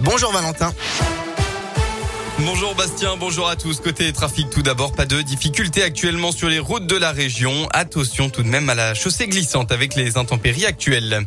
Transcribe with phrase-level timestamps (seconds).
[0.00, 0.72] Bonjour Valentin.
[2.40, 3.80] Bonjour Bastien, bonjour à tous.
[3.80, 7.68] Côté trafic, tout d'abord, pas de difficultés actuellement sur les routes de la région.
[7.72, 11.26] Attention tout de même à la chaussée glissante avec les intempéries actuelles.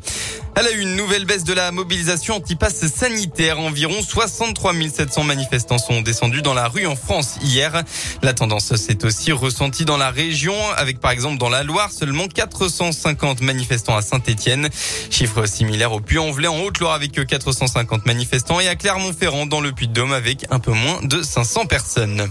[0.56, 3.60] Elle a eu une nouvelle baisse de la mobilisation anti-pass sanitaire.
[3.60, 7.84] Environ 63 700 manifestants sont descendus dans la rue en France hier.
[8.22, 12.28] La tendance s'est aussi ressentie dans la région, avec par exemple dans la Loire seulement
[12.28, 14.70] 450 manifestants à Saint-Etienne.
[15.10, 20.12] Chiffre similaire au Puy-en-Velay en Haute-Loire avec 450 manifestants et à Clermont-Ferrand dans le Puy-de-Dôme
[20.12, 22.30] avec un peu moins de 500 personnes.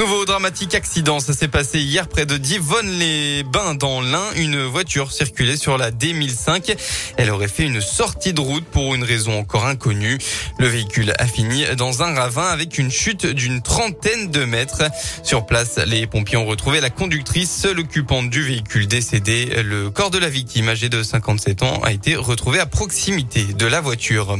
[0.00, 4.24] Nouveau dramatique accident, ça s'est passé hier près de Divonne-les-Bains dans l'Ain.
[4.36, 6.74] Une voiture circulait sur la D1005.
[7.18, 10.16] Elle aurait fait une sortie de route pour une raison encore inconnue.
[10.58, 14.84] Le véhicule a fini dans un ravin avec une chute d'une trentaine de mètres.
[15.22, 19.62] Sur place, les pompiers ont retrouvé la conductrice, seule occupante du véhicule décédé.
[19.62, 23.66] Le corps de la victime, âgée de 57 ans, a été retrouvé à proximité de
[23.66, 24.38] la voiture.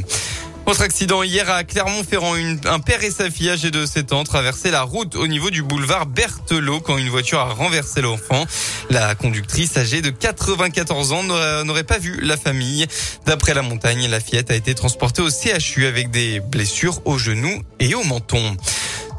[0.67, 2.35] Autre accident hier à Clermont-Ferrand.
[2.65, 5.63] Un père et sa fille âgés de 7 ans traversaient la route au niveau du
[5.63, 8.45] boulevard Berthelot quand une voiture a renversé l'enfant.
[8.89, 11.23] La conductrice âgée de 94 ans
[11.65, 12.85] n'aurait pas vu la famille.
[13.25, 17.61] D'après la montagne, la fillette a été transportée au CHU avec des blessures au genou
[17.79, 18.55] et au menton.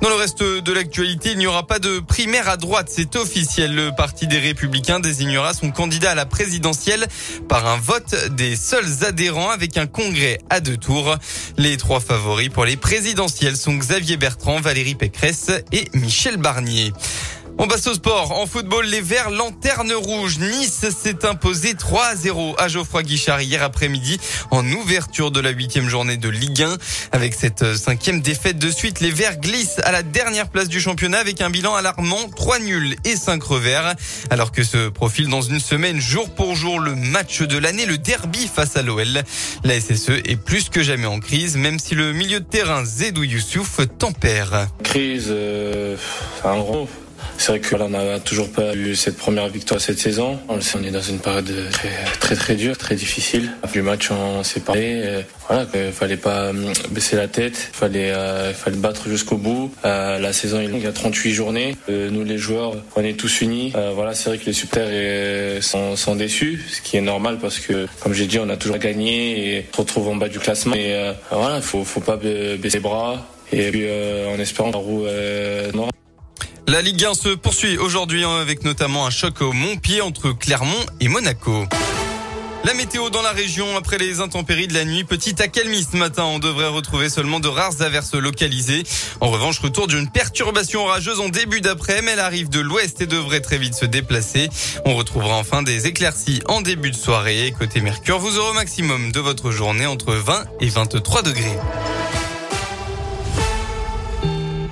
[0.03, 2.89] Dans le reste de l'actualité, il n'y aura pas de primaire à droite.
[2.91, 3.73] C'est officiel.
[3.73, 7.07] Le Parti des Républicains désignera son candidat à la présidentielle
[7.49, 11.15] par un vote des seuls adhérents avec un congrès à deux tours.
[11.57, 16.93] Les trois favoris pour les présidentielles sont Xavier Bertrand, Valérie Pécresse et Michel Barnier.
[17.59, 18.33] On passe au sport.
[18.33, 20.39] En football, les Verts lanterne rouge.
[20.39, 24.19] Nice s'est imposé 3-0 à Geoffroy Guichard hier après-midi
[24.51, 26.77] en ouverture de la huitième journée de Ligue 1.
[27.13, 31.19] Avec cette cinquième défaite de suite, les Verts glissent à la dernière place du championnat
[31.19, 33.95] avec un bilan alarmant, 3 nuls et 5 revers.
[34.31, 37.99] Alors que se profile dans une semaine jour pour jour le match de l'année, le
[37.99, 39.23] derby face à l'OL.
[39.63, 43.25] La SSE est plus que jamais en crise, même si le milieu de terrain Zedou
[43.25, 44.69] Youssouf tempère.
[44.83, 45.97] Crise, euh,
[46.45, 46.89] un gros
[47.43, 50.39] c'est vrai que là, on n'a toujours pas eu cette première victoire cette saison.
[50.49, 51.89] On est dans une période très
[52.21, 53.51] très, très dure, très difficile.
[53.75, 55.25] Le match, on s'est parlé.
[55.49, 59.75] Voilà, il fallait pas hum, baisser la tête, il fallait, euh, fallait battre jusqu'au bout.
[59.85, 61.77] Euh, la saison il y a 38 journées.
[61.89, 63.73] Euh, nous les joueurs, on est tous unis.
[63.95, 67.89] voilà, c'est vrai que les supporters sont, sont, déçus, ce qui est normal parce que,
[68.01, 70.77] comme j'ai dit, on a toujours gagné et on se retrouve en bas du classement.
[70.77, 73.27] Et voilà, faut, faut pas baisser les bras.
[73.51, 73.87] Et puis
[74.33, 75.07] en espérant la roue
[75.75, 75.92] noire.
[76.69, 80.87] La Ligue 1 se poursuit aujourd'hui hein, avec notamment un choc au Montpied entre Clermont
[81.01, 81.67] et Monaco.
[82.65, 85.03] La météo dans la région après les intempéries de la nuit.
[85.03, 86.25] Petit accalmie ce matin.
[86.25, 88.85] On devrait retrouver seulement de rares averses localisées.
[89.21, 92.13] En revanche, retour d'une perturbation orageuse en début d'après-midi.
[92.13, 94.49] Elle arrive de l'ouest et devrait très vite se déplacer.
[94.85, 97.53] On retrouvera enfin des éclaircies en début de soirée.
[97.59, 101.59] Côté Mercure, vous aurez au maximum de votre journée entre 20 et 23 degrés.